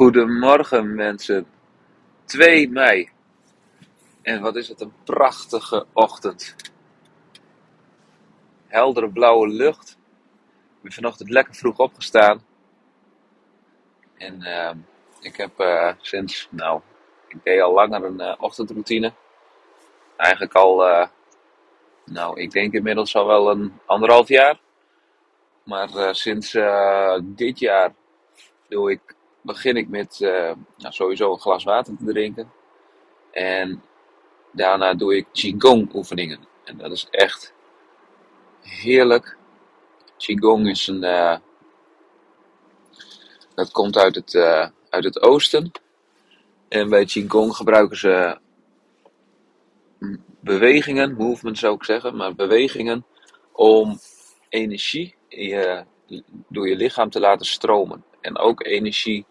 [0.00, 1.46] Goedemorgen mensen.
[2.24, 3.10] 2 mei.
[4.22, 6.56] En wat is het een prachtige ochtend.
[8.66, 9.98] Heldere blauwe lucht.
[10.76, 12.44] Ik ben vanochtend lekker vroeg opgestaan.
[14.16, 14.70] En uh,
[15.20, 16.80] ik heb uh, sinds, nou,
[17.28, 19.12] ik deed al langer een uh, ochtendroutine.
[20.16, 21.08] Eigenlijk al, eh,
[22.04, 24.60] nou, ik denk inmiddels al wel een anderhalf jaar.
[25.64, 26.58] Maar sinds
[27.22, 27.94] dit jaar
[28.68, 32.52] doe ik begin ik met nou, sowieso een glas water te drinken.
[33.30, 33.82] En
[34.52, 36.38] daarna doe ik Qigong oefeningen.
[36.64, 37.54] En dat is echt
[38.60, 39.36] heerlijk.
[40.16, 41.02] Qigong is een.
[41.02, 41.36] Uh,
[43.54, 45.70] dat komt uit het, uh, uit het oosten.
[46.68, 48.38] En bij Qigong gebruiken ze
[50.40, 53.04] bewegingen, movement zou ik zeggen, maar bewegingen
[53.52, 53.98] om
[54.48, 55.84] energie in je,
[56.48, 58.04] door je lichaam te laten stromen.
[58.20, 59.26] En ook energie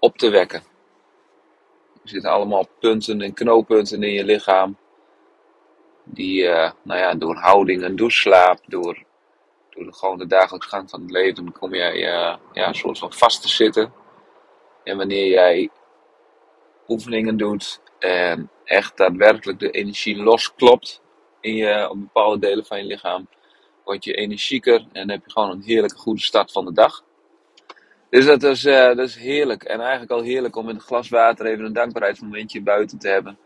[0.00, 0.62] op te wekken.
[2.02, 4.76] Er zitten allemaal punten en knooppunten in je lichaam.
[6.04, 9.04] Die uh, nou ja, door houding door slaap, door,
[9.70, 12.98] door de, gewoon de dagelijks gang van het leven, kom jij uh, ja, een soort
[12.98, 13.92] van vast te zitten.
[14.84, 15.70] En wanneer jij
[16.88, 21.02] oefeningen doet en echt daadwerkelijk de energie losklopt
[21.40, 23.28] in je, op bepaalde delen van je lichaam,
[23.84, 27.04] word je energieker en heb je gewoon een heerlijke goede start van de dag.
[28.10, 29.62] Dus dat is, uh, dat is heerlijk.
[29.62, 33.38] En eigenlijk al heerlijk om in een glas water even een dankbaarheidsmomentje buiten te hebben.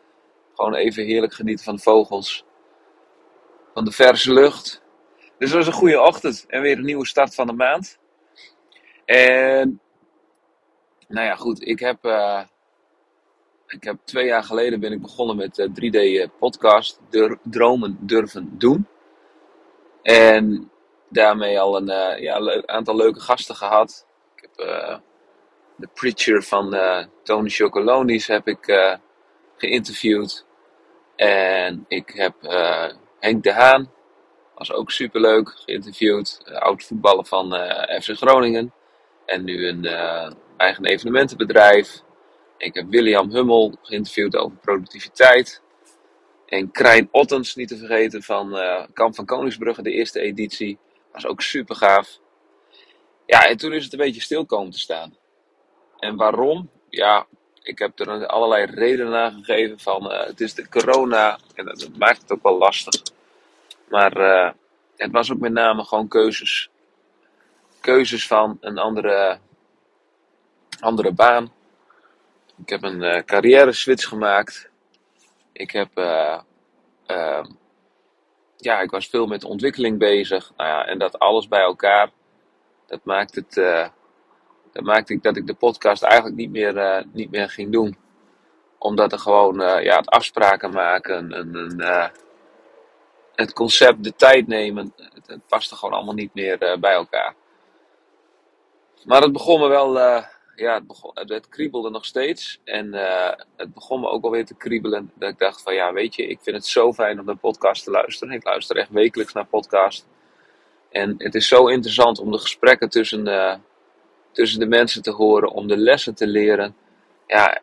[0.55, 2.45] Gewoon even heerlijk genieten van de vogels.
[3.75, 4.83] Van de verse lucht.
[5.39, 6.45] Dus dat was een goede ochtend.
[6.49, 7.99] En weer een nieuwe start van de maand.
[9.05, 9.81] En
[11.09, 11.67] nou ja, goed.
[11.67, 12.43] Ik heb, uh,
[13.67, 17.01] ik heb twee jaar geleden ben ik begonnen met uh, 3D podcast.
[17.43, 18.87] Dromen durven doen.
[20.03, 20.71] En
[21.09, 24.07] daarmee al een ja, aantal leuke gasten gehad
[25.77, 28.95] de preacher van uh, Tony Chocolonis heb ik uh,
[29.57, 30.47] geïnterviewd.
[31.17, 32.35] En ik heb
[33.19, 33.91] Henk de Haan,
[34.55, 36.43] was ook superleuk, geïnterviewd.
[36.55, 37.53] oud voetballer van
[38.03, 38.73] FC Groningen.
[39.27, 39.85] En nu een
[40.57, 42.03] eigen evenementenbedrijf.
[42.59, 45.63] Ik heb William Hummel geïnterviewd over productiviteit.
[46.47, 48.59] En Krijn Ottens, niet te vergeten, van
[48.93, 50.79] Kamp van Koningsbrugge, de eerste editie.
[51.13, 52.19] Was ook super gaaf.
[53.27, 55.17] Ja, en toen is het een beetje stil komen te staan.
[55.99, 56.71] En waarom?
[56.89, 57.27] Ja,
[57.63, 61.89] ik heb er allerlei redenen aan gegeven van uh, het is de corona en dat,
[61.99, 63.03] maakt het ook wel lastig.
[63.89, 64.51] Maar uh,
[64.97, 66.71] het was ook met name gewoon keuzes.
[67.81, 69.39] Keuzes van een andere,
[70.81, 71.53] andere baan.
[72.57, 74.71] Ik heb een uh, carrière switch gemaakt.
[75.53, 75.91] Ik heb,
[78.57, 80.53] ja, ik was veel met ontwikkeling bezig.
[80.57, 82.11] Nou ja, en dat alles bij elkaar
[82.87, 83.89] dat maakt het, uh,
[84.73, 87.97] dat maakte ik dat ik de podcast eigenlijk niet meer, uh, niet meer ging doen.
[88.79, 91.83] Omdat er gewoon uh, ja, het afspraken maken, een,
[93.35, 94.95] het concept, de tijd nemen,
[95.27, 97.35] het, paste gewoon allemaal niet meer bij elkaar.
[99.05, 99.99] Maar het begon me wel,
[100.57, 102.61] ja, het, begon, het, kriebelde nog steeds.
[102.65, 102.93] En
[103.57, 105.13] het begon me ook alweer te kriebelen.
[105.15, 107.85] Dat ik dacht van ja, weet je, ik vind het zo fijn om de podcast
[107.85, 108.35] te luisteren.
[108.35, 110.07] Ik luister echt wekelijks naar podcast.
[110.95, 113.55] En het is zo interessant om de gesprekken tussen, uh,
[114.33, 116.77] tussen de mensen te horen, om de lessen te leren.
[117.27, 117.61] Ja,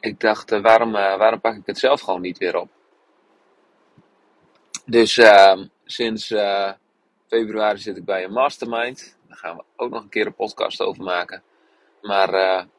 [0.00, 2.68] ik dacht, uh, waarom, uh, waarom pak ik het zelf gewoon niet weer op?
[4.86, 6.26] Dus ehm, sinds
[7.26, 9.18] februari zit ik bij een mastermind.
[9.28, 11.42] Daar gaan we ook nog een keer een podcast over maken.
[12.00, 12.30] Maar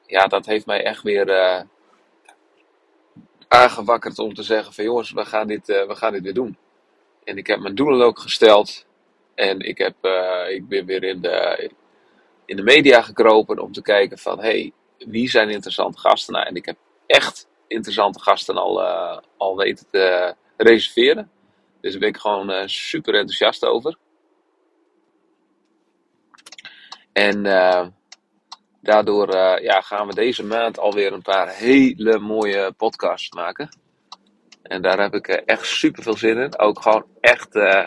[0.05, 1.65] ja, dat heeft mij echt weer
[3.47, 6.57] aangewakkerd om te zeggen van jongens, we gaan dit, we gaan dit weer doen.
[7.23, 8.85] En ik heb mijn doelen ook gesteld.
[9.35, 11.72] En ik, heb, uh, ik ben weer in de,
[12.45, 14.39] in de media gekropen om te kijken van...
[14.39, 16.33] hey, wie zijn interessante gasten?
[16.33, 21.31] Nou, en ik heb echt interessante gasten al, uh, al weten te reserveren.
[21.81, 23.97] Dus daar ben ik gewoon uh, super enthousiast over.
[27.13, 27.44] En
[28.81, 33.82] daardoor ja, gaan we deze maand alweer een paar hele mooie podcasts maken.
[34.63, 36.60] En daar heb ik echt super veel zin in.
[36.60, 37.86] Ook gewoon echt uh,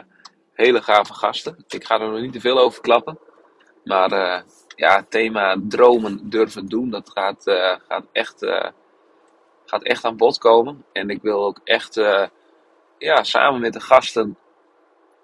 [0.52, 1.64] hele gave gasten.
[1.68, 3.18] Ik ga er nog niet te veel over klappen.
[3.84, 4.40] Maar uh,
[4.76, 7.42] ja, het thema dromen durven doen, dat gaat,
[7.88, 8.46] gaat, echt,
[9.64, 10.84] gaat echt aan bod komen.
[10.92, 11.94] En ik wil ook echt
[12.98, 14.38] ja, samen met de gasten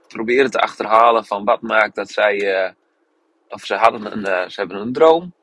[0.08, 2.75] proberen te achterhalen van wat maakt dat zij,
[3.48, 5.34] of ze, hadden een, ze hebben een droom.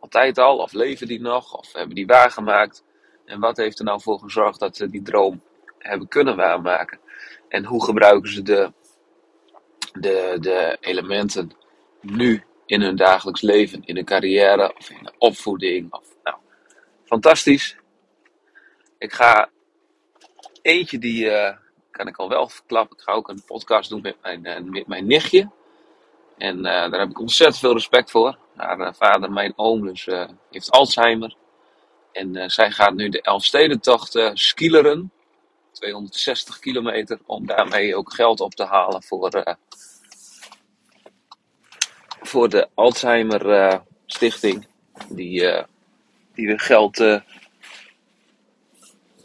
[0.00, 2.84] Altijd al, of leven die nog, of hebben die waargemaakt.
[3.30, 5.42] En wat heeft er nou voor gezorgd dat ze die droom
[5.78, 6.98] hebben kunnen waarmaken?
[7.48, 8.72] En hoe gebruiken ze de,
[9.92, 11.52] de, de elementen
[12.00, 15.92] nu in hun dagelijks leven, in hun carrière of in de opvoeding.
[15.92, 16.36] Of, nou,
[17.04, 17.76] fantastisch.
[18.98, 19.48] Ik ga
[20.62, 21.56] eentje die uh,
[21.90, 22.96] kan ik al wel verklappen.
[22.96, 25.50] Ik ga ook een podcast doen met mijn, uh, met mijn nichtje.
[26.38, 28.38] En uh, daar heb ik ontzettend veel respect voor.
[28.56, 30.08] Haar vader, mijn oom, dus,
[30.50, 31.36] heeft Alzheimer.
[32.12, 35.12] En zij gaat nu de Elfstedentocht skileren.
[35.72, 37.18] 260 kilometer.
[37.26, 39.56] Om daarmee ook geld op te halen voor,
[42.20, 44.66] voor de Alzheimer Stichting.
[45.08, 45.64] Die,
[46.34, 46.96] die weer geld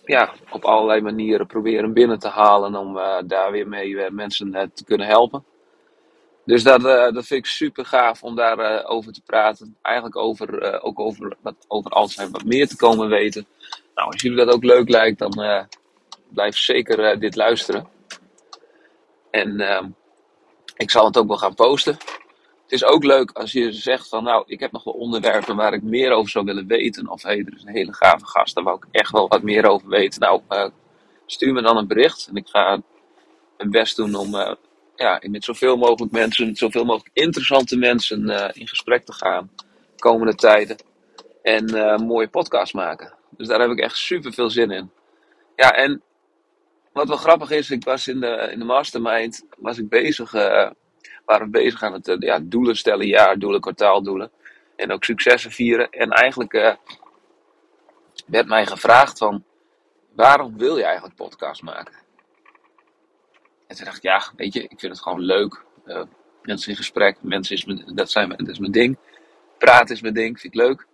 [0.05, 2.93] ja, op allerlei manieren proberen binnen te halen om
[3.27, 5.45] daar weer mee mensen uh, te kunnen helpen.
[6.45, 9.77] Dus dat, dat vind ik super gaaf om daarover over te praten.
[9.81, 13.47] Eigenlijk over, ook over, wat, over Alzheimer wat meer te komen weten.
[13.95, 15.67] Nou, als jullie dat ook leuk lijkt, dan
[16.29, 17.87] blijf zeker dit luisteren.
[19.31, 19.89] En ehm,
[20.75, 21.97] ik zal het ook wel gaan posten.
[22.61, 25.73] Het is ook leuk als je zegt van nou, ik heb nog wel onderwerpen waar
[25.73, 27.09] ik meer over zou willen weten.
[27.09, 29.41] Of hé, hey, er is een hele gave gast, daar wou ik echt wel wat
[29.41, 30.19] meer over weten.
[30.19, 30.71] Nou,
[31.25, 32.81] stuur me dan een bericht en ik ga
[33.57, 34.57] mijn best doen om
[34.95, 39.51] ja, met zoveel mogelijk mensen, zoveel mogelijk interessante mensen uh, in gesprek te gaan.
[39.55, 40.77] De komende tijden.
[41.41, 43.13] En een mooie podcast maken.
[43.29, 44.91] Dus daar heb ik echt super veel zin in.
[45.55, 46.01] Ja, en
[46.93, 50.33] wat wel grappig is, ik was in de, in de mastermind was ik bezig
[51.25, 54.31] waren we bezig aan het eh, ja, doelen stellen, jaardoelen, kwartaaldoelen.
[54.75, 55.89] En ook successen vieren.
[55.89, 56.77] En eigenlijk
[58.25, 59.43] werd mij gevraagd van,
[60.15, 62.04] waarom wil je eigenlijk podcast maken?
[63.67, 65.63] En toen dacht ik, ja, weet je, ik vind het gewoon leuk.
[65.85, 66.03] Uh,
[66.41, 68.97] mensen in gesprek, mensen is mijn, dat, zijn, dat is mijn ding.
[69.57, 70.87] Praten is mijn ding, vind ik leuk.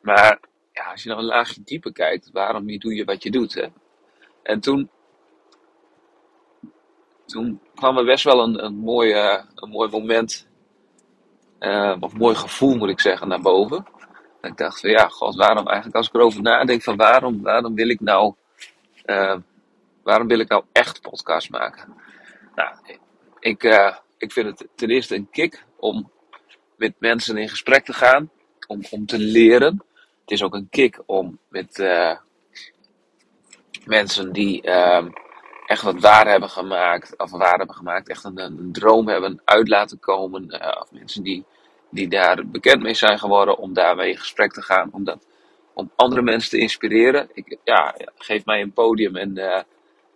[0.00, 0.40] Maar
[0.72, 3.54] ja, als je nou een laagje dieper kijkt, waarom doe je wat je doet?
[3.54, 3.66] Hè?
[4.42, 4.90] En toen
[7.30, 9.14] toen kwam er best wel een, een, mooi,
[9.54, 10.48] een mooi moment,
[11.60, 13.86] uh, of mooi gevoel moet ik zeggen, naar boven.
[14.40, 17.74] En ik dacht van ja, god, waarom eigenlijk als ik erover nadenk van waarom, waarom
[17.74, 18.34] wil ik nou,
[19.06, 19.36] uh,
[20.10, 21.94] waarom wil ik nou echt podcast maken?
[22.54, 22.74] Nou,
[23.40, 23.62] ik,
[24.18, 26.10] ik vind het ten eerste een kick om
[26.76, 28.30] met mensen in gesprek te gaan,
[28.66, 29.84] om, om te leren.
[30.20, 31.78] Het is ook een kick om met
[33.84, 34.62] mensen die
[35.70, 39.68] echt wat waar hebben gemaakt, of waar hebben gemaakt, echt een, een droom hebben uit
[39.68, 40.44] laten komen.
[40.48, 41.44] Uh, of mensen die,
[41.90, 45.26] die daar bekend mee zijn geworden, om daarmee in gesprek te gaan, om, dat,
[45.74, 47.28] om andere mensen te inspireren.
[47.32, 49.34] Ik, ja, geef mij een podium en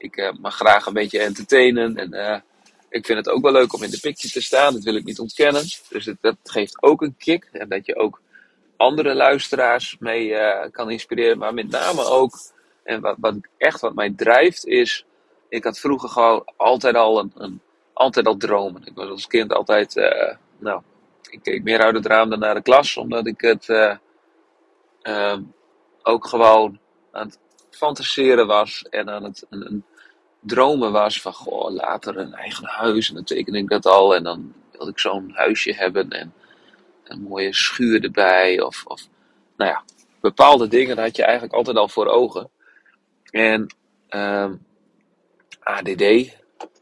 [0.04, 1.96] ik uh, mag graag een beetje entertainen.
[1.96, 2.42] En
[2.88, 5.04] ik vind het ook wel leuk om in de picture te staan, dat wil ik
[5.04, 5.62] niet ontkennen.
[5.88, 7.48] Dus het, dat geeft ook een kick.
[7.52, 8.20] En dat je ook
[8.76, 10.34] andere luisteraars mee
[10.70, 12.38] kan inspireren, maar met name ook.
[12.82, 15.04] En wat, wat echt wat mij drijft is
[15.48, 17.60] ik had vroeger gewoon altijd al een, een
[17.92, 18.82] altijd al dromen.
[18.84, 19.94] Ik was als kind altijd,
[20.58, 20.82] nou,
[21.30, 23.68] ik keek meer uit het raam dan naar de klas, omdat ik het
[26.02, 26.78] ook gewoon
[27.12, 27.38] aan het
[27.70, 29.84] fantaseren was en aan het een, een
[30.46, 33.08] dromen was van, goh, later een eigen huis.
[33.08, 36.32] En dan tekende ik dat al en dan wilde ik zo'n huisje hebben en
[37.04, 38.60] een mooie schuur erbij.
[38.60, 39.02] Of, of
[39.56, 39.82] nou ja,
[40.20, 42.50] bepaalde dingen had je eigenlijk altijd al voor ogen.
[43.30, 43.74] En
[44.08, 44.54] ehm,
[45.60, 46.02] ADD.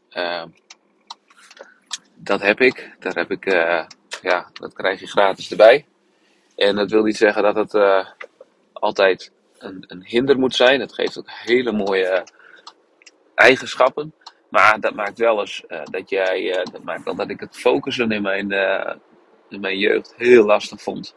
[0.09, 0.47] Ehm,
[2.15, 2.95] dat heb ik.
[2.99, 3.85] Daar heb ik, uh,
[4.21, 5.85] ja, dat krijg je gratis erbij.
[6.55, 8.07] En dat wil niet zeggen dat het uh,
[8.73, 10.79] altijd een, een, hinder moet zijn.
[10.79, 12.23] Het geeft ook hele mooie
[13.43, 14.13] eigenschappen.
[14.49, 18.11] Maar dat maakt wel eens uh, dat jij, dat maakt wel dat ik het focussen
[18.11, 18.51] in mijn,
[19.49, 21.15] in mijn jeugd heel lastig vond.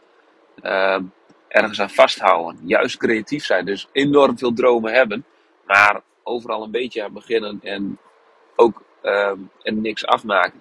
[0.61, 1.03] Ehm,
[1.47, 2.61] ergens aan vasthouden.
[2.65, 3.65] Juist creatief zijn.
[3.65, 5.25] Dus enorm veel dromen hebben.
[5.65, 7.99] Maar overal een beetje aan beginnen en
[8.55, 10.59] ook um, en niks afmaken.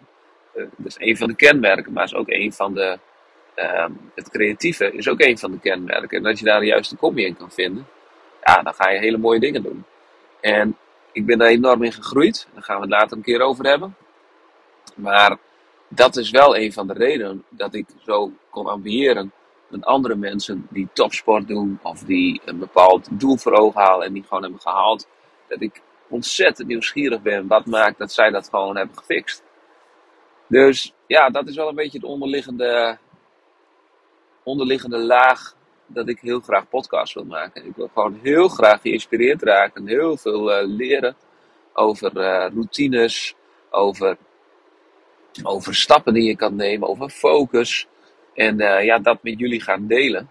[0.55, 2.99] Dat is een van de kenmerken, maar is ook een van de.
[3.57, 6.19] Um, het creatieve is ook een van de kenmerken.
[6.19, 7.87] En als je daar de juiste combi in kan vinden,
[8.45, 9.85] ja, dan ga je hele mooie dingen doen.
[10.41, 10.77] En
[11.17, 12.49] ik ben daar enorm in gegroeid.
[12.55, 13.97] Daar gaan we het later een keer over hebben.
[14.95, 15.39] Maar
[15.89, 19.33] dat is wel een van de redenen dat ik zo kon ambiëren
[19.69, 24.13] met andere mensen die topsport doen of die een bepaald doel voor ogen halen en
[24.13, 25.09] die gewoon hebben gehaald
[25.49, 29.43] dat ik ontzettend nieuwsgierig ben wat maakt dat zij dat gewoon hebben gefixt.
[30.47, 32.99] Dus ja, dat is wel een beetje het onderliggende,
[34.43, 35.55] onderliggende laag
[35.87, 37.67] dat ik heel graag podcast wil maken.
[37.67, 41.17] Ik wil gewoon heel graag geïnspireerd raken, heel veel uh, leren
[41.73, 43.35] over uh, routines,
[43.71, 44.17] over,
[45.43, 47.87] over stappen die je kan nemen, over focus.
[48.35, 50.31] En uh, ja, dat met jullie gaan delen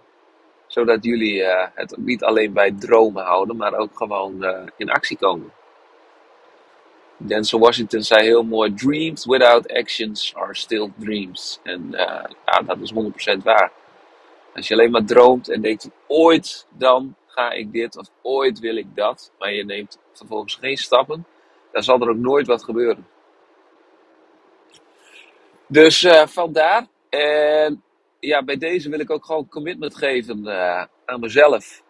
[0.68, 1.44] zodat jullie
[1.74, 4.46] het niet alleen bij dromen houden, maar ook gewoon
[4.78, 5.52] in actie komen.
[7.18, 11.60] Denzel Washington zei heel mooi: Dreams without actions are still dreams.
[11.64, 11.88] En
[12.46, 13.72] ja, dat is 100% waar.
[14.56, 18.76] Als je alleen maar droomt en denkt: ooit dan ga ik dit of ooit wil
[18.76, 21.26] ik dat, maar je neemt vervolgens geen stappen,
[21.72, 23.08] dan zal er ook nooit wat gebeuren.
[25.68, 26.88] Dus uh, vandaar.
[27.10, 27.84] En
[28.20, 31.84] ja, bij deze wil ik ook gewoon commitment geven uh, aan mezelf.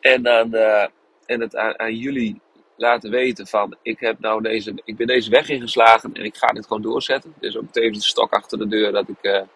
[0.00, 0.86] En, aan, uh,
[1.26, 2.40] en het aan, jullie
[2.76, 6.46] laten weten van ik, heb nou deze, ik ben deze weg ingeslagen en ik ga
[6.46, 7.34] dit gewoon doorzetten.
[7.40, 9.46] Dus ook even de stok achter de deur dat ik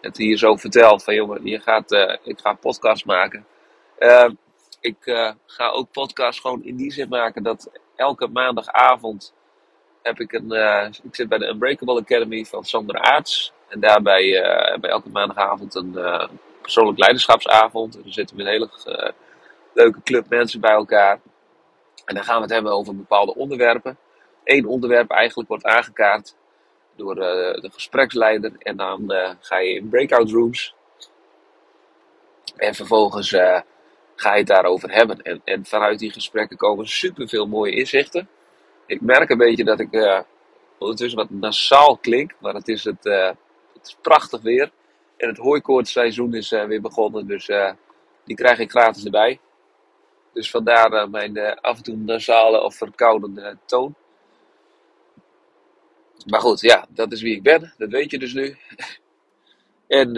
[0.00, 3.46] het hier zo vertel van jongen, je gaat, ik ga een podcast maken.
[4.80, 4.96] ik
[5.46, 9.34] ga ook podcast gewoon in die zin maken dat elke maandagavond
[10.02, 10.52] heb ik een.
[10.52, 13.52] Uh, ik zit bij de Unbreakable Academy van Sander Aarts.
[13.68, 14.42] En daarbij
[14.80, 15.96] bij elke maandagavond een
[16.62, 17.96] persoonlijk leiderschapsavond.
[17.96, 19.14] En dan zitten we een hele
[19.72, 21.20] leuke club mensen bij elkaar.
[22.04, 23.98] En dan gaan we het hebben over bepaalde onderwerpen.
[24.44, 26.34] Eén onderwerp eigenlijk wordt aangekaart
[26.98, 28.52] door de gespreksleider.
[28.58, 30.74] En dan ga je in breakout rooms.
[32.56, 33.30] En vervolgens
[34.16, 35.22] ga je het daarover hebben.
[35.22, 38.28] En, en vanuit die gesprekken komen super veel mooie inzichten
[38.88, 40.24] ik merk een beetje dat ik
[40.78, 43.04] ondertussen wat nasaal klink, maar het is, het,
[43.74, 44.70] het is prachtig weer.
[45.16, 47.50] En het hooikoortseizoen is weer begonnen, dus
[48.24, 49.40] die krijg ik gratis erbij.
[50.32, 53.94] Dus vandaar mijn af en toe nasale of verkoudende toon.
[56.26, 57.72] Maar goed, ja, dat is wie ik ben.
[57.78, 58.56] Dat weet je dus nu.
[59.88, 60.16] en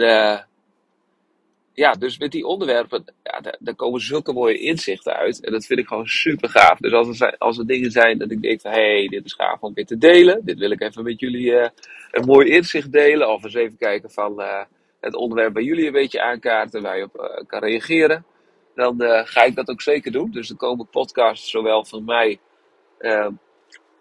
[1.73, 5.43] ja, dus met die onderwerpen, ja, daar, komen zulke mooie inzichten uit.
[5.45, 6.77] En dat vind ik gewoon super gaaf.
[6.77, 9.61] Dus als er, als er dingen zijn dat ik denk hé, hey, dit is gaaf
[9.61, 10.41] om weer te delen.
[10.45, 11.67] Dit wil ik even met jullie uh,
[12.11, 13.33] een mooi inzicht delen.
[13.33, 14.61] Of eens even kijken van uh,
[14.99, 18.25] het onderwerp bij jullie een beetje aankaarten, waar je op uh, kan reageren.
[18.75, 20.31] Dan ga ik dat ook zeker doen.
[20.31, 22.39] Dus er komen podcasts, zowel van mij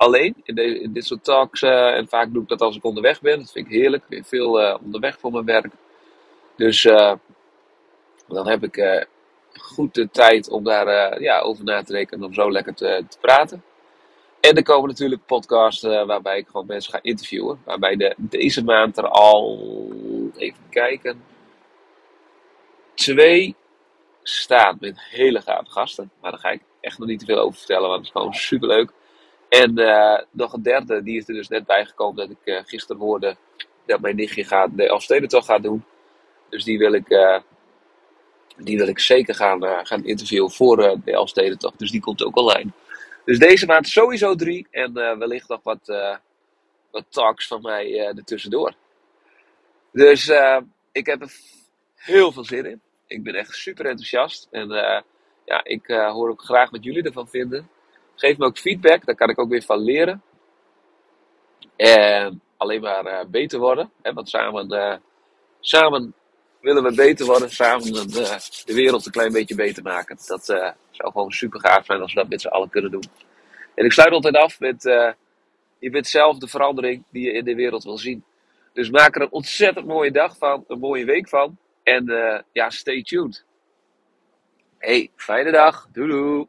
[0.01, 1.63] alleen in, dit soort talks.
[1.63, 3.39] en vaak doe ik dat als ik onderweg ben.
[3.39, 4.05] Dat vind ik heerlijk.
[4.09, 5.73] Weer veel onderweg voor mijn werk.
[6.57, 6.83] Dus
[8.29, 9.07] dan heb ik
[9.53, 13.05] goed de tijd om daar ja, over na te denken en om zo lekker te,
[13.09, 13.63] te praten.
[14.41, 17.61] En er komen natuurlijk podcasts waarbij ik gewoon mensen ga interviewen.
[17.65, 19.59] Waarbij de, deze maand er al,
[20.37, 21.25] even kijken,
[22.95, 23.55] twee
[24.23, 26.11] staan met hele gave gasten.
[26.21, 28.35] Maar daar ga ik echt nog niet te veel over vertellen, want het is gewoon
[28.35, 28.93] super leuk.
[29.51, 29.75] En
[30.31, 33.37] nog een derde, die is er dus net bijgekomen dat ik gisteren hoorde
[33.87, 35.85] dat mijn nichtje gaat, de Elfstedentocht gaat doen.
[36.49, 37.41] Dus die wil ik
[38.57, 41.79] die wil ik zeker gaan, gaan interviewen voor de Elfstedentocht.
[41.79, 42.71] Dus die komt ook online.
[43.25, 44.67] Dus deze maand sowieso drie.
[44.71, 45.81] En wellicht nog wat,
[46.91, 48.75] wat talks van mij ertussendoor.
[49.93, 50.33] Dus
[50.93, 51.33] ik heb er
[51.95, 52.81] heel veel zin in.
[53.07, 54.49] Ik ben echt super enthousiast.
[54.51, 54.69] En
[55.45, 57.69] ja, ik hoor ook graag wat jullie ervan vinden.
[58.21, 59.05] Geef me ook feedback.
[59.05, 60.23] Daar kan ik ook weer van leren.
[61.77, 63.91] En alleen maar beter worden.
[64.03, 65.01] Hè, want samen,
[65.61, 66.15] samen
[66.61, 70.19] willen we beter worden, samen eh, de wereld een klein beetje beter maken.
[70.27, 70.75] Dat zou
[71.13, 73.05] gewoon super gaaf zijn als we dat met z'n allen kunnen doen.
[73.75, 74.83] En ik sluit altijd af met,
[75.79, 78.25] je bent zelf de verandering die je in de wereld wil zien.
[78.73, 81.59] Dus maak er een ontzettend mooie dag van, een mooie week van.
[81.83, 82.05] En
[82.53, 83.45] ja, stay tuned.
[84.79, 85.89] Hey, fijne dag.
[85.93, 86.47] Doei doei.